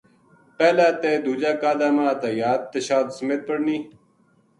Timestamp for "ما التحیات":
1.95-2.61